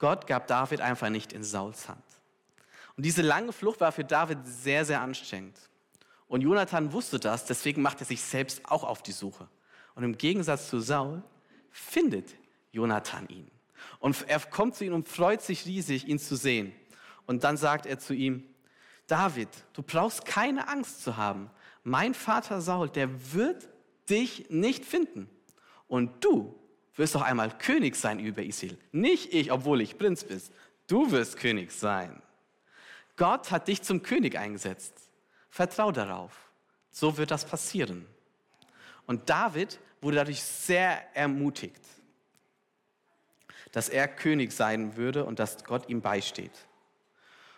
Gott 0.00 0.26
gab 0.26 0.48
David 0.48 0.80
einfach 0.80 1.10
nicht 1.10 1.32
in 1.32 1.44
Sauls 1.44 1.88
Hand. 1.88 2.02
Und 2.96 3.04
diese 3.04 3.22
lange 3.22 3.52
Flucht 3.52 3.80
war 3.80 3.92
für 3.92 4.04
David 4.04 4.38
sehr, 4.44 4.84
sehr 4.84 5.00
anstrengend. 5.00 5.56
Und 6.28 6.42
Jonathan 6.42 6.92
wusste 6.92 7.18
das, 7.18 7.44
deswegen 7.44 7.82
macht 7.82 8.00
er 8.00 8.06
sich 8.06 8.20
selbst 8.20 8.64
auch 8.64 8.84
auf 8.84 9.02
die 9.02 9.12
Suche. 9.12 9.48
Und 9.94 10.04
im 10.04 10.16
Gegensatz 10.16 10.68
zu 10.68 10.80
Saul 10.80 11.22
findet 11.70 12.34
Jonathan 12.72 13.28
ihn. 13.28 13.50
Und 13.98 14.28
er 14.28 14.38
kommt 14.40 14.76
zu 14.76 14.84
ihm 14.84 14.94
und 14.94 15.08
freut 15.08 15.42
sich 15.42 15.66
riesig, 15.66 16.06
ihn 16.06 16.18
zu 16.18 16.36
sehen. 16.36 16.72
Und 17.26 17.44
dann 17.44 17.56
sagt 17.56 17.86
er 17.86 17.98
zu 17.98 18.14
ihm, 18.14 18.44
David, 19.06 19.48
du 19.72 19.82
brauchst 19.82 20.24
keine 20.24 20.68
Angst 20.68 21.02
zu 21.02 21.16
haben. 21.16 21.50
Mein 21.82 22.14
Vater 22.14 22.60
Saul, 22.60 22.88
der 22.88 23.32
wird 23.32 23.68
dich 24.08 24.48
nicht 24.50 24.84
finden. 24.84 25.28
Und 25.88 26.24
du 26.24 26.54
wirst 26.94 27.14
doch 27.14 27.22
einmal 27.22 27.56
König 27.58 27.96
sein 27.96 28.20
über 28.20 28.42
Israel. 28.42 28.78
Nicht 28.92 29.34
ich, 29.34 29.50
obwohl 29.50 29.80
ich 29.80 29.98
Prinz 29.98 30.24
bin. 30.24 30.40
Du 30.86 31.10
wirst 31.10 31.38
König 31.38 31.72
sein. 31.72 32.22
Gott 33.20 33.50
hat 33.50 33.68
dich 33.68 33.82
zum 33.82 34.02
König 34.02 34.38
eingesetzt. 34.38 34.94
Vertrau 35.50 35.92
darauf. 35.92 36.32
So 36.90 37.18
wird 37.18 37.30
das 37.30 37.44
passieren. 37.44 38.06
Und 39.06 39.28
David 39.28 39.78
wurde 40.00 40.16
dadurch 40.16 40.42
sehr 40.42 41.14
ermutigt, 41.14 41.84
dass 43.72 43.90
er 43.90 44.08
König 44.08 44.52
sein 44.52 44.96
würde 44.96 45.26
und 45.26 45.38
dass 45.38 45.64
Gott 45.64 45.90
ihm 45.90 46.00
beisteht. 46.00 46.66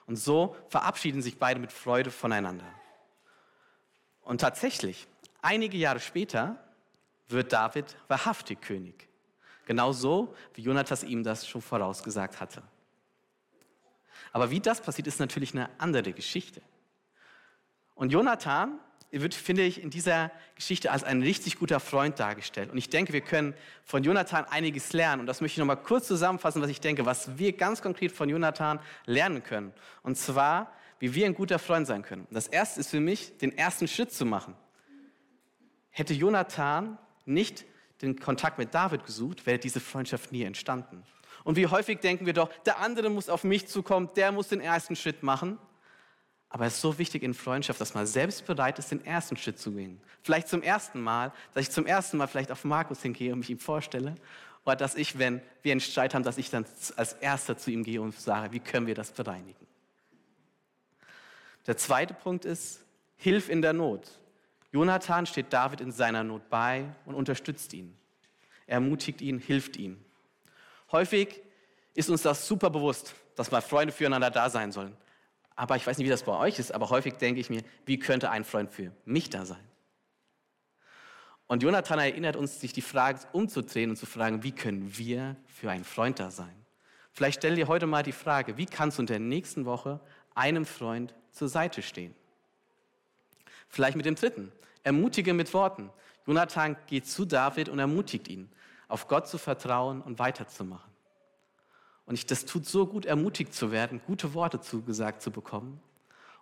Und 0.06 0.16
so 0.16 0.56
verabschieden 0.66 1.22
sich 1.22 1.38
beide 1.38 1.60
mit 1.60 1.70
Freude 1.70 2.10
voneinander. 2.10 2.66
Und 4.22 4.40
tatsächlich, 4.40 5.06
einige 5.42 5.76
Jahre 5.76 6.00
später 6.00 6.56
wird 7.28 7.52
David 7.52 7.96
wahrhaftig 8.08 8.60
König. 8.62 9.08
Genauso 9.66 10.34
wie 10.54 10.62
Jonathas 10.62 11.04
ihm 11.04 11.22
das 11.22 11.46
schon 11.46 11.62
vorausgesagt 11.62 12.40
hatte. 12.40 12.64
Aber 14.32 14.50
wie 14.50 14.60
das 14.60 14.80
passiert, 14.80 15.06
ist 15.06 15.20
natürlich 15.20 15.52
eine 15.52 15.68
andere 15.78 16.12
Geschichte. 16.12 16.62
Und 17.94 18.10
Jonathan 18.10 18.78
wird, 19.10 19.34
finde 19.34 19.62
ich, 19.62 19.82
in 19.82 19.90
dieser 19.90 20.30
Geschichte 20.54 20.90
als 20.90 21.04
ein 21.04 21.22
richtig 21.22 21.58
guter 21.58 21.80
Freund 21.80 22.18
dargestellt. 22.18 22.70
Und 22.70 22.78
ich 22.78 22.88
denke, 22.88 23.12
wir 23.12 23.20
können 23.20 23.54
von 23.84 24.02
Jonathan 24.02 24.46
einiges 24.46 24.94
lernen. 24.94 25.20
Und 25.20 25.26
das 25.26 25.42
möchte 25.42 25.56
ich 25.56 25.58
nochmal 25.58 25.82
kurz 25.82 26.06
zusammenfassen, 26.06 26.62
was 26.62 26.70
ich 26.70 26.80
denke, 26.80 27.04
was 27.04 27.36
wir 27.36 27.52
ganz 27.52 27.82
konkret 27.82 28.12
von 28.12 28.30
Jonathan 28.30 28.80
lernen 29.04 29.42
können. 29.42 29.72
Und 30.02 30.16
zwar, 30.16 30.72
wie 30.98 31.14
wir 31.14 31.26
ein 31.26 31.34
guter 31.34 31.58
Freund 31.58 31.86
sein 31.86 32.02
können. 32.02 32.26
Das 32.30 32.46
erste 32.46 32.80
ist 32.80 32.88
für 32.88 33.00
mich, 33.00 33.36
den 33.36 33.56
ersten 33.56 33.86
Schritt 33.86 34.12
zu 34.12 34.24
machen. 34.24 34.54
Hätte 35.90 36.14
Jonathan 36.14 36.96
nicht 37.26 37.66
den 38.00 38.18
Kontakt 38.18 38.58
mit 38.58 38.74
David 38.74 39.04
gesucht, 39.04 39.44
wäre 39.44 39.58
diese 39.58 39.78
Freundschaft 39.80 40.32
nie 40.32 40.42
entstanden. 40.42 41.04
Und 41.44 41.56
wie 41.56 41.66
häufig 41.66 42.00
denken 42.00 42.26
wir 42.26 42.32
doch, 42.32 42.50
der 42.64 42.78
andere 42.78 43.10
muss 43.10 43.28
auf 43.28 43.44
mich 43.44 43.66
zukommen, 43.68 44.10
der 44.16 44.32
muss 44.32 44.48
den 44.48 44.60
ersten 44.60 44.96
Schritt 44.96 45.22
machen. 45.22 45.58
Aber 46.48 46.66
es 46.66 46.74
ist 46.74 46.82
so 46.82 46.98
wichtig 46.98 47.22
in 47.22 47.32
Freundschaft, 47.32 47.80
dass 47.80 47.94
man 47.94 48.06
selbst 48.06 48.44
bereit 48.46 48.78
ist, 48.78 48.90
den 48.90 49.04
ersten 49.04 49.36
Schritt 49.36 49.58
zu 49.58 49.72
gehen. 49.72 50.00
Vielleicht 50.22 50.48
zum 50.48 50.62
ersten 50.62 51.00
Mal, 51.00 51.32
dass 51.54 51.62
ich 51.62 51.70
zum 51.70 51.86
ersten 51.86 52.18
Mal 52.18 52.26
vielleicht 52.26 52.52
auf 52.52 52.64
Markus 52.64 53.00
hingehe 53.02 53.32
und 53.32 53.38
mich 53.38 53.50
ihm 53.50 53.58
vorstelle. 53.58 54.16
Oder 54.64 54.76
dass 54.76 54.94
ich, 54.94 55.18
wenn 55.18 55.40
wir 55.62 55.72
einen 55.72 55.80
Streit 55.80 56.14
haben, 56.14 56.22
dass 56.22 56.38
ich 56.38 56.50
dann 56.50 56.66
als 56.96 57.14
Erster 57.14 57.56
zu 57.56 57.70
ihm 57.70 57.84
gehe 57.84 58.00
und 58.00 58.14
sage, 58.14 58.52
wie 58.52 58.60
können 58.60 58.86
wir 58.86 58.94
das 58.94 59.10
bereinigen. 59.10 59.66
Der 61.66 61.76
zweite 61.76 62.14
Punkt 62.14 62.44
ist, 62.44 62.84
Hilf 63.16 63.48
in 63.48 63.62
der 63.62 63.72
Not. 63.72 64.10
Jonathan 64.72 65.26
steht 65.26 65.52
David 65.52 65.80
in 65.80 65.92
seiner 65.92 66.24
Not 66.24 66.48
bei 66.50 66.86
und 67.04 67.14
unterstützt 67.14 67.72
ihn. 67.72 67.96
Er 68.66 68.74
ermutigt 68.74 69.20
ihn, 69.20 69.38
hilft 69.38 69.76
ihm. 69.76 70.04
Häufig 70.92 71.40
ist 71.94 72.10
uns 72.10 72.22
das 72.22 72.46
super 72.46 72.70
bewusst, 72.70 73.14
dass 73.34 73.50
mal 73.50 73.62
Freunde 73.62 73.92
füreinander 73.92 74.30
da 74.30 74.50
sein 74.50 74.72
sollen. 74.72 74.96
Aber 75.56 75.76
ich 75.76 75.86
weiß 75.86 75.98
nicht, 75.98 76.06
wie 76.06 76.10
das 76.10 76.22
bei 76.22 76.38
euch 76.38 76.58
ist, 76.58 76.72
aber 76.72 76.90
häufig 76.90 77.14
denke 77.14 77.40
ich 77.40 77.50
mir, 77.50 77.62
wie 77.86 77.98
könnte 77.98 78.30
ein 78.30 78.44
Freund 78.44 78.70
für 78.70 78.92
mich 79.04 79.30
da 79.30 79.44
sein? 79.44 79.62
Und 81.46 81.62
Jonathan 81.62 81.98
erinnert 81.98 82.36
uns, 82.36 82.60
sich 82.60 82.72
die 82.72 82.82
Frage 82.82 83.20
umzudrehen 83.32 83.90
und 83.90 83.96
zu 83.96 84.06
fragen, 84.06 84.42
wie 84.42 84.52
können 84.52 84.96
wir 84.96 85.36
für 85.46 85.70
einen 85.70 85.84
Freund 85.84 86.18
da 86.18 86.30
sein? 86.30 86.54
Vielleicht 87.12 87.40
stell 87.40 87.56
dir 87.56 87.68
heute 87.68 87.86
mal 87.86 88.02
die 88.02 88.12
Frage, 88.12 88.56
wie 88.56 88.64
kannst 88.64 88.98
du 88.98 89.02
in 89.02 89.06
der 89.06 89.18
nächsten 89.18 89.66
Woche 89.66 90.00
einem 90.34 90.64
Freund 90.64 91.14
zur 91.30 91.48
Seite 91.48 91.82
stehen? 91.82 92.14
Vielleicht 93.68 93.96
mit 93.96 94.06
dem 94.06 94.14
dritten. 94.14 94.50
Ermutige 94.82 95.34
mit 95.34 95.52
Worten. 95.52 95.90
Jonathan 96.26 96.76
geht 96.86 97.06
zu 97.06 97.26
David 97.26 97.68
und 97.68 97.78
ermutigt 97.78 98.28
ihn 98.28 98.50
auf 98.92 99.08
Gott 99.08 99.26
zu 99.26 99.38
vertrauen 99.38 100.02
und 100.02 100.18
weiterzumachen. 100.18 100.92
Und 102.04 102.14
ich, 102.14 102.26
das 102.26 102.44
tut 102.44 102.66
so 102.66 102.86
gut, 102.86 103.06
ermutigt 103.06 103.54
zu 103.54 103.72
werden, 103.72 104.02
gute 104.06 104.34
Worte 104.34 104.60
zugesagt 104.60 105.22
zu 105.22 105.30
bekommen. 105.30 105.80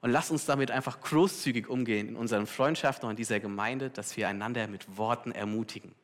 Und 0.00 0.10
lass 0.10 0.32
uns 0.32 0.46
damit 0.46 0.72
einfach 0.72 1.00
großzügig 1.00 1.68
umgehen 1.68 2.08
in 2.08 2.16
unseren 2.16 2.48
Freundschaften 2.48 3.06
und 3.06 3.12
in 3.12 3.16
dieser 3.16 3.38
Gemeinde, 3.38 3.88
dass 3.88 4.16
wir 4.16 4.26
einander 4.26 4.66
mit 4.66 4.96
Worten 4.96 5.30
ermutigen. 5.30 5.94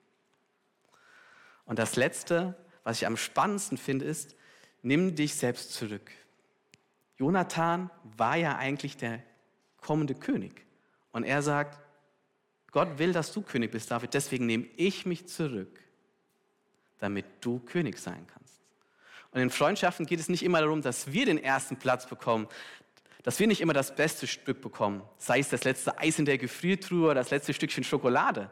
Und 1.64 1.80
das 1.80 1.96
Letzte, 1.96 2.54
was 2.84 2.98
ich 2.98 3.08
am 3.08 3.16
spannendsten 3.16 3.76
finde, 3.76 4.04
ist, 4.04 4.36
nimm 4.82 5.16
dich 5.16 5.34
selbst 5.34 5.72
zurück. 5.72 6.12
Jonathan 7.16 7.90
war 8.16 8.36
ja 8.36 8.56
eigentlich 8.56 8.96
der 8.96 9.20
kommende 9.80 10.14
König. 10.14 10.64
Und 11.10 11.24
er 11.24 11.42
sagt, 11.42 11.80
Gott 12.70 12.98
will, 12.98 13.12
dass 13.12 13.32
du 13.32 13.42
König 13.42 13.72
bist, 13.72 13.90
David, 13.90 14.14
deswegen 14.14 14.46
nehme 14.46 14.66
ich 14.76 15.06
mich 15.06 15.26
zurück 15.26 15.85
damit 16.98 17.26
du 17.40 17.58
König 17.60 17.98
sein 17.98 18.26
kannst. 18.32 18.60
Und 19.30 19.40
in 19.40 19.50
Freundschaften 19.50 20.06
geht 20.06 20.20
es 20.20 20.28
nicht 20.28 20.42
immer 20.42 20.60
darum, 20.60 20.82
dass 20.82 21.12
wir 21.12 21.26
den 21.26 21.42
ersten 21.42 21.76
Platz 21.76 22.06
bekommen, 22.06 22.48
dass 23.22 23.38
wir 23.40 23.46
nicht 23.46 23.60
immer 23.60 23.72
das 23.72 23.94
beste 23.94 24.26
Stück 24.26 24.60
bekommen, 24.60 25.02
sei 25.18 25.40
es 25.40 25.48
das 25.48 25.64
letzte 25.64 25.98
Eis 25.98 26.18
in 26.18 26.24
der 26.24 26.38
Gefriertruhe 26.38 27.06
oder 27.10 27.16
das 27.16 27.30
letzte 27.30 27.52
Stückchen 27.52 27.84
Schokolade. 27.84 28.50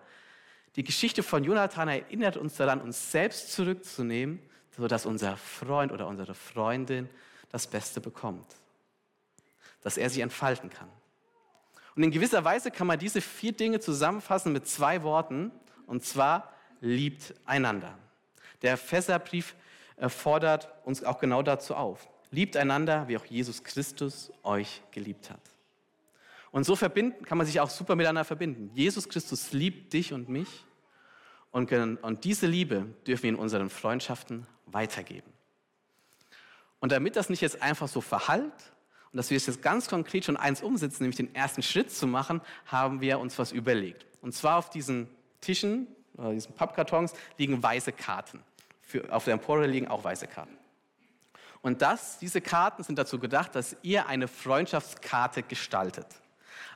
Die 0.77 0.83
Geschichte 0.83 1.23
von 1.23 1.45
Jonathan 1.45 1.89
erinnert 1.89 2.37
uns 2.37 2.57
daran, 2.57 2.81
uns 2.81 3.13
selbst 3.13 3.53
zurückzunehmen, 3.53 4.41
sodass 4.77 5.07
unser 5.07 5.37
Freund 5.37 5.93
oder 5.93 6.09
unsere 6.09 6.35
Freundin 6.35 7.09
das 7.51 7.69
Beste 7.69 8.01
bekommt, 8.01 8.47
dass 9.83 9.97
er 9.97 10.11
sie 10.11 10.21
entfalten 10.21 10.71
kann. 10.71 10.89
Und 11.95 12.03
in 12.03 12.11
gewisser 12.11 12.45
Weise 12.45 12.73
kann 12.73 12.89
man 12.89 12.99
diese 12.99 13.21
vier 13.21 13.53
Dinge 13.53 13.79
zusammenfassen 13.79 14.53
mit 14.53 14.67
zwei 14.67 15.05
Worten, 15.05 15.53
und 15.87 16.05
zwar 16.05 16.53
liebt 16.81 17.35
einander. 17.45 17.97
Der 18.65 18.77
Fässerbrief 18.77 19.55
fordert 20.09 20.69
uns 20.85 21.05
auch 21.05 21.21
genau 21.21 21.43
dazu 21.43 21.77
auf. 21.77 22.09
Liebt 22.31 22.57
einander, 22.57 23.07
wie 23.07 23.17
auch 23.17 23.25
Jesus 23.25 23.63
Christus 23.63 24.33
euch 24.43 24.83
geliebt 24.91 25.31
hat. 25.31 25.41
Und 26.51 26.65
so 26.65 26.75
verbinden, 26.75 27.25
kann 27.25 27.39
man 27.39 27.47
sich 27.47 27.61
auch 27.61 27.71
super 27.71 27.95
miteinander 27.95 28.25
verbinden. 28.25 28.71
Jesus 28.75 29.09
Christus 29.09 29.53
liebt 29.53 29.93
dich 29.93 30.13
und 30.13 30.29
mich. 30.29 30.49
Und, 31.51 31.71
und 31.73 32.25
diese 32.25 32.47
Liebe 32.47 32.87
dürfen 33.07 33.25
wir 33.25 33.31
in 33.31 33.37
unseren 33.37 33.71
Freundschaften 33.71 34.47
weitergeben. 34.67 35.33
Und 36.81 36.91
damit 36.91 37.17
das 37.17 37.29
nicht 37.29 37.41
jetzt 37.41 37.63
einfach 37.63 37.89
so 37.89 38.01
verhallt 38.01 38.73
und 39.13 39.17
dass 39.17 39.31
wir 39.31 39.37
es 39.37 39.47
jetzt 39.47 39.63
ganz 39.63 39.89
konkret 39.89 40.25
schon 40.25 40.37
eins 40.37 40.63
umsetzen, 40.63 41.05
nämlich 41.05 41.17
den 41.17 41.35
ersten 41.35 41.63
Schritt 41.63 41.91
zu 41.91 42.07
machen, 42.07 42.41
haben 42.67 43.01
wir 43.01 43.19
uns 43.21 43.39
was 43.39 43.53
überlegt. 43.53 44.07
Und 44.23 44.33
zwar 44.33 44.57
auf 44.57 44.71
diesen 44.71 45.09
Tischen, 45.41 45.87
oder 46.17 46.33
diesen 46.33 46.55
Pappkartons, 46.55 47.13
liegen 47.37 47.63
weiße 47.63 47.93
Karten. 47.93 48.43
Für, 48.87 49.13
auf 49.13 49.25
der 49.25 49.35
Empore 49.35 49.67
liegen 49.67 49.89
auch 49.89 50.05
weiße 50.05 50.27
Karten. 50.27 50.57
Und 51.63 51.81
das, 51.81 52.19
diese 52.19 52.41
Karten 52.41 52.83
sind 52.83 52.99
dazu 52.99 53.19
gedacht, 53.19 53.55
dass 53.55 53.77
ihr 53.83 54.07
eine 54.07 54.29
Freundschaftskarte 54.29 55.43
gestaltet. 55.43 56.07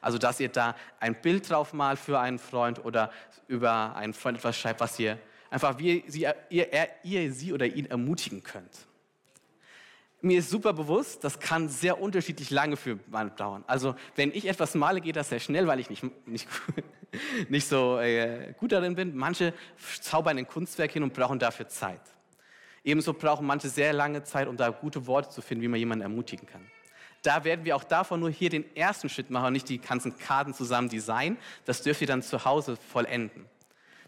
Also, 0.01 0.17
dass 0.17 0.41
ihr 0.41 0.49
da 0.49 0.75
ein 0.99 1.21
Bild 1.21 1.51
drauf 1.51 1.73
malt 1.73 1.99
für 1.99 2.19
einen 2.19 2.39
Freund 2.39 2.85
oder 2.85 3.13
über 3.49 3.95
einen 3.97 4.15
Freund 4.15 4.39
etwas 4.39 4.57
schreibt, 4.57 4.81
was 4.81 4.99
ihr 4.99 5.19
einfach, 5.51 5.79
wie 5.79 5.99
ihr, 5.99 6.73
er, 6.73 6.89
ihr 7.03 7.33
sie 7.33 7.53
oder 7.53 7.67
ihn 7.67 7.87
ermutigen 7.87 8.43
könnt. 8.43 8.88
Mir 10.21 10.41
ist 10.41 10.51
super 10.51 10.73
bewusst, 10.73 11.23
das 11.23 11.39
kann 11.39 11.69
sehr 11.69 12.01
unterschiedlich 12.01 12.51
lange 12.51 12.77
für 12.77 12.97
dauern. 13.37 13.63
Also, 13.69 13.95
wenn 14.17 14.33
ich 14.33 14.49
etwas 14.49 14.75
male, 14.75 15.01
geht 15.01 15.15
das 15.15 15.29
sehr 15.29 15.39
schnell, 15.39 15.69
weil 15.69 15.79
ich 15.79 15.91
nicht, 15.91 16.03
nicht, 16.27 16.49
nicht 17.49 17.69
so 17.69 17.99
äh, 17.99 18.53
gut 18.59 18.73
darin 18.73 18.97
bin. 18.97 19.17
Manche 19.17 19.55
zaubern 20.01 20.37
ein 20.37 20.49
Kunstwerk 20.49 20.91
hin 20.91 21.05
und 21.05 21.15
brauchen 21.15 21.39
dafür 21.39 21.69
Zeit. 21.69 22.01
Ebenso 22.83 23.13
brauchen 23.15 23.47
manche 23.47 23.69
sehr 23.69 23.93
lange 23.93 24.25
Zeit, 24.25 24.49
um 24.49 24.57
da 24.57 24.71
gute 24.71 25.07
Worte 25.07 25.29
zu 25.29 25.41
finden, 25.41 25.63
wie 25.63 25.69
man 25.69 25.79
jemanden 25.79 26.03
ermutigen 26.03 26.49
kann. 26.49 26.67
Da 27.23 27.45
werden 27.45 27.65
wir 27.65 27.77
auch 27.77 27.85
davon 27.85 28.19
nur 28.19 28.31
hier 28.31 28.51
den 28.51 28.65
ersten 28.77 29.09
Schritt 29.09 29.31
machen 29.31 29.47
und 29.47 29.53
nicht 29.53 29.69
die 29.69 29.79
ganzen 29.79 30.19
Karten 30.19 30.53
zusammen 30.53 30.89
designen. 30.89 31.39
Das 31.65 31.83
dürft 31.83 32.01
ihr 32.01 32.07
dann 32.07 32.23
zu 32.23 32.45
Hause 32.45 32.77
vollenden. 32.77 33.47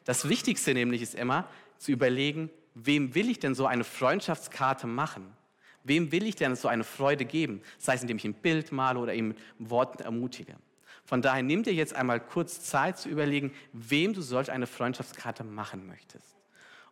Das 0.05 0.29
Wichtigste 0.29 0.75
nämlich 0.75 1.03
ist 1.03 1.15
immer 1.15 1.47
zu 1.79 1.93
überlegen, 1.93 2.51
wem 2.75 3.15
will 3.15 3.31
ich 3.31 3.39
denn 3.39 3.55
so 3.55 3.67
eine 3.67 3.85
Freundschaftskarte 3.85 4.87
machen? 4.87 5.37
Wem 5.85 6.13
will 6.13 6.27
ich 6.27 6.37
denn 6.37 6.55
so 6.57 6.69
eine 6.69 6.85
Freude 6.85 7.25
geben? 7.25 7.63
Sei 7.79 7.95
es, 7.95 8.03
indem 8.03 8.19
ich 8.19 8.25
ein 8.25 8.35
Bild 8.35 8.73
male 8.73 8.99
oder 8.99 9.15
ihm 9.15 9.35
Worten 9.59 10.03
ermutige. 10.03 10.57
Von 11.05 11.23
daher 11.23 11.43
nimm 11.43 11.63
dir 11.63 11.73
jetzt 11.73 11.95
einmal 11.95 12.21
kurz 12.21 12.61
Zeit 12.63 12.99
zu 12.99 13.09
überlegen, 13.09 13.53
wem 13.73 14.13
du 14.13 14.23
solch 14.23 14.51
eine 14.51 14.67
Freundschaftskarte 14.67 15.43
machen 15.43 15.87
möchtest. 15.87 16.37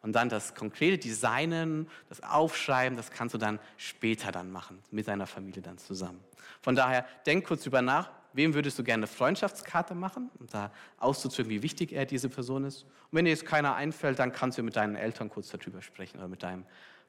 Und 0.01 0.13
dann 0.13 0.29
das 0.29 0.55
konkrete 0.55 0.99
Designen, 0.99 1.89
das 2.09 2.23
Aufschreiben, 2.23 2.97
das 2.97 3.11
kannst 3.11 3.35
du 3.35 3.39
dann 3.39 3.59
später 3.77 4.33
dann 4.33 4.51
machen, 4.51 4.81
mit 4.91 5.09
deiner 5.09 5.27
Familie 5.27 5.63
dann 5.63 5.79
zusammen. 5.79 6.21
Von 6.63 6.75
daher, 6.75 7.05
denk 7.27 7.47
kurz 7.47 7.65
drüber 7.65 7.83
nach, 7.83 8.11
wem 8.33 8.55
würdest 8.55 8.79
du 8.79 8.85
gerne 8.85 9.01
eine 9.01 9.07
Freundschaftskarte 9.07 9.95
machen, 9.95 10.31
um 10.39 10.47
da 10.47 10.73
auszudrücken, 10.99 11.51
wie 11.51 11.63
wichtig 11.63 11.93
er 11.93 12.07
diese 12.07 12.29
Person 12.29 12.65
ist. 12.65 12.85
Und 12.85 12.93
wenn 13.13 13.25
dir 13.25 13.31
jetzt 13.31 13.47
keiner 13.47 13.75
einfällt, 13.75 14.19
dann 14.19 14.33
kannst 14.33 14.59
du 14.59 14.63
mit 14.63 14.77
deinen 14.77 14.97
Eltern 14.97 15.31
kurz 15.31 15.49
darüber 15.49 15.83
sprechen 15.83 16.19
oder 16.19 16.29
mit 16.29 16.43
deinem 16.43 16.65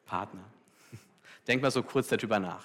Partner. 0.05 0.43
Denk 1.49 1.63
mal 1.63 1.71
so 1.71 1.81
kurz 1.81 2.07
darüber 2.09 2.38
nach. 2.39 2.63